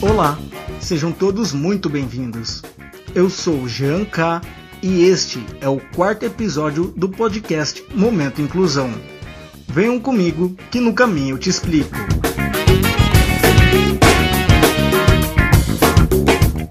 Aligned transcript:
Olá, 0.00 0.38
sejam 0.80 1.10
todos 1.10 1.52
muito 1.52 1.90
bem-vindos. 1.90 2.62
Eu 3.12 3.28
sou 3.28 3.66
Jean 3.66 4.04
K 4.04 4.40
e 4.80 5.02
este 5.04 5.44
é 5.60 5.68
o 5.68 5.80
quarto 5.96 6.24
episódio 6.24 6.92
do 6.96 7.08
podcast 7.08 7.84
Momento 7.92 8.40
Inclusão. 8.40 8.94
Venham 9.66 9.98
comigo 9.98 10.56
que 10.70 10.78
no 10.78 10.94
caminho 10.94 11.34
eu 11.34 11.38
te 11.38 11.50
explico. 11.50 11.96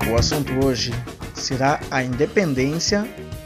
O 0.10 0.16
assunto 0.16 0.66
hoje 0.66 0.94
será 1.34 1.82
a 1.92 2.02
independência 2.02 3.05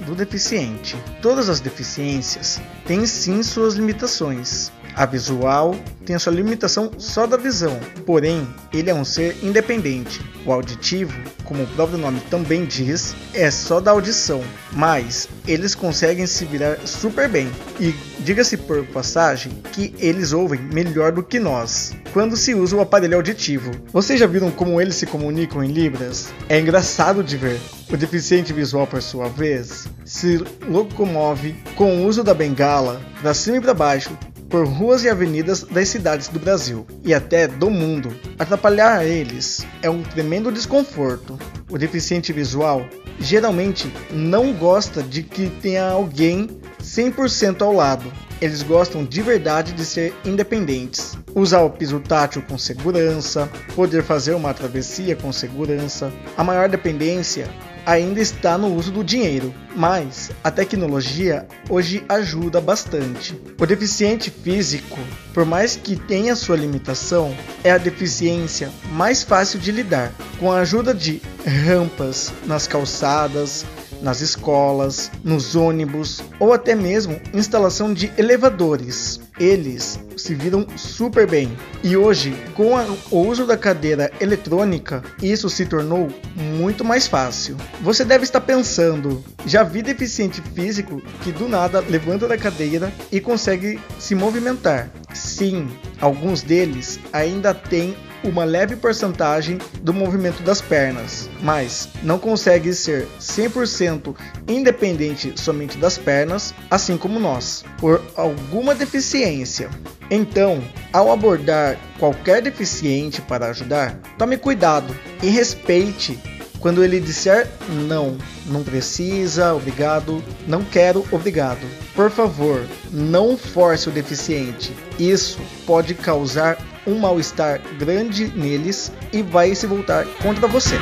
do 0.10 0.16
deficiente. 0.16 0.98
Todas 1.22 1.50
as 1.50 1.60
deficiências 1.60 2.60
têm 2.86 3.06
sim 3.06 3.44
suas 3.44 3.76
limitações. 3.76 4.72
A 5.00 5.06
visual 5.06 5.78
tem 6.06 6.20
sua 6.20 6.34
limitação 6.34 6.92
só 6.98 7.26
da 7.26 7.38
visão, 7.38 7.80
porém, 8.06 8.46
ele 8.74 8.90
é 8.90 8.94
um 8.94 9.06
ser 9.06 9.34
independente. 9.42 10.20
O 10.46 10.52
auditivo, 10.52 11.18
como 11.46 11.64
o 11.64 11.68
próprio 11.68 11.98
nome 11.98 12.20
também 12.30 12.66
diz, 12.66 13.16
é 13.34 13.50
só 13.50 13.80
da 13.80 13.92
audição, 13.92 14.44
mas 14.74 15.30
eles 15.48 15.74
conseguem 15.74 16.28
se 16.28 16.44
virar 16.44 16.86
super 16.86 17.30
bem. 17.30 17.50
E 17.80 17.96
diga-se 18.20 18.58
por 18.58 18.86
passagem 18.88 19.54
que 19.72 19.96
eles 20.00 20.34
ouvem 20.34 20.60
melhor 20.60 21.14
do 21.14 21.24
que 21.24 21.40
nós 21.40 21.96
quando 22.12 22.36
se 22.36 22.54
usa 22.54 22.76
o 22.76 22.82
aparelho 22.82 23.16
auditivo. 23.16 23.72
Vocês 23.94 24.20
já 24.20 24.28
viram 24.28 24.52
como 24.52 24.82
eles 24.82 24.96
se 24.96 25.06
comunicam 25.06 25.64
em 25.64 25.72
Libras? 25.72 26.28
É 26.50 26.60
engraçado 26.60 27.24
de 27.24 27.38
ver. 27.38 27.58
O 27.90 27.96
deficiente 27.96 28.52
visual, 28.52 28.86
por 28.86 29.02
sua 29.02 29.30
vez, 29.30 29.88
se 30.04 30.44
locomove 30.68 31.56
com 31.76 32.02
o 32.02 32.06
uso 32.06 32.22
da 32.22 32.34
bengala 32.34 33.02
para 33.22 33.34
cima 33.34 33.58
e 33.58 33.62
para 33.62 33.74
baixo, 33.74 34.12
por 34.50 34.68
ruas 34.68 35.04
e 35.04 35.10
avenidas 35.10 35.64
das 35.64 35.90
cidades 35.90 36.28
do 36.28 36.40
Brasil 36.40 36.86
e 37.04 37.14
até 37.14 37.48
do 37.48 37.70
mundo. 37.70 38.14
Atrapalhar 38.38 39.06
eles 39.06 39.66
é 39.82 39.90
um 39.90 40.02
tremendo 40.02 40.52
desconforto. 40.52 41.38
O 41.70 41.78
deficiente 41.78 42.34
visual 42.34 42.86
geralmente 43.20 43.92
não 44.12 44.52
gosta 44.54 45.04
de 45.04 45.22
que 45.22 45.50
tenha 45.62 45.88
alguém 45.90 46.50
100% 46.82 47.62
ao 47.62 47.74
lado. 47.74 48.12
Eles 48.42 48.64
gostam 48.64 49.04
de 49.04 49.22
verdade 49.22 49.74
de 49.74 49.86
ser 49.86 50.14
independentes. 50.26 51.18
Usar 51.36 51.62
o 51.62 51.70
piso 51.70 52.00
tátil 52.00 52.42
com 52.42 52.58
segurança, 52.58 53.50
poder 53.76 54.04
fazer 54.04 54.34
uma 54.34 54.54
travessia 54.54 55.16
com 55.16 55.32
segurança. 55.32 56.12
A 56.38 56.44
maior 56.44 56.68
dependência 56.68 57.48
ainda 57.86 58.20
está 58.20 58.58
no 58.58 58.76
uso 58.76 58.92
do 58.92 59.04
dinheiro, 59.04 59.54
mas 59.76 60.32
a 60.44 60.52
tecnologia 60.52 61.48
hoje 61.70 62.04
ajuda 62.08 62.62
bastante. 62.62 63.40
O 63.60 63.66
deficiente 63.66 64.30
físico, 64.30 65.00
por 65.34 65.46
mais 65.46 65.76
que 65.76 65.96
tenha 65.96 66.36
sua 66.36 66.56
limitação, 66.56 67.36
é 67.64 67.72
a 67.72 67.78
deficiência 67.78 68.70
mais 68.92 69.24
fácil 69.24 69.60
de 69.60 69.72
lidar. 69.72 70.12
Com 70.40 70.52
a 70.52 70.60
ajuda 70.60 70.94
de 70.94 71.22
rampas 71.66 72.32
nas 72.46 72.68
calçadas, 72.68 73.66
nas 74.02 74.22
escolas, 74.22 75.12
nos 75.24 75.56
ônibus 75.56 76.22
ou 76.40 76.54
até 76.54 76.76
mesmo 76.76 77.20
instalação 77.34 77.94
de 77.94 78.12
elevadores. 78.18 79.20
Eles 79.40 80.00
se 80.18 80.36
viram 80.36 80.68
super 80.76 81.26
bem. 81.26 81.58
E 81.84 81.96
hoje, 81.96 82.36
com 82.56 82.72
o 83.10 83.28
uso 83.28 83.46
da 83.46 83.58
cadeira 83.58 84.12
eletrônica, 84.20 85.02
isso 85.22 85.50
se 85.50 85.66
tornou 85.66 86.10
muito 86.36 86.84
mais 86.84 87.08
fácil. 87.08 87.56
Você 87.82 88.04
deve 88.04 88.24
estar 88.24 88.42
pensando: 88.42 89.24
já 89.46 89.64
vi 89.64 89.82
deficiente 89.82 90.42
físico 90.42 91.02
que 91.24 91.32
do 91.32 91.48
nada 91.48 91.80
levanta 91.80 92.28
da 92.28 92.38
cadeira 92.38 92.92
e 93.12 93.22
consegue 93.22 93.80
se 93.98 94.14
movimentar. 94.14 94.90
Sim, 95.14 95.68
alguns 96.02 96.42
deles 96.42 97.00
ainda 97.14 97.54
têm 97.54 97.96
uma 98.24 98.44
leve 98.44 98.76
porcentagem 98.76 99.58
do 99.82 99.94
movimento 99.94 100.42
das 100.44 100.62
pernas, 100.62 101.30
mas 101.42 101.90
não 102.04 102.20
consegue 102.20 102.74
ser 102.74 103.08
100% 103.20 104.16
independente 104.48 105.34
somente 105.36 105.78
das 105.78 105.98
pernas, 105.98 106.54
assim 106.70 106.98
como 106.98 107.20
nós, 107.20 107.64
por 107.78 108.02
alguma 108.16 108.76
deficiência. 108.76 109.70
Então, 110.12 110.64
ao 110.92 111.12
abordar 111.12 111.78
qualquer 112.00 112.42
deficiente 112.42 113.22
para 113.22 113.50
ajudar, 113.50 114.00
tome 114.18 114.38
cuidado 114.38 114.96
e 115.22 115.28
respeite 115.30 116.20
quando 116.60 116.84
ele 116.84 117.00
disser 117.00 117.48
não, 117.88 118.18
não 118.46 118.64
precisa, 118.64 119.54
obrigado, 119.54 120.24
não 120.48 120.64
quero, 120.64 121.06
obrigado. 121.12 121.66
Por 121.96 122.12
favor, 122.12 122.66
não 122.92 123.38
force 123.38 123.90
o 123.90 123.92
deficiente. 123.92 124.76
Isso 124.98 125.40
pode 125.66 125.94
causar 125.94 126.58
um 126.86 127.00
mal-estar 127.00 127.62
grande 127.78 128.28
neles 128.36 128.92
e 129.14 129.22
vai 129.22 129.54
se 129.56 129.68
voltar 129.68 130.06
contra 130.22 130.48
você. 130.48 130.76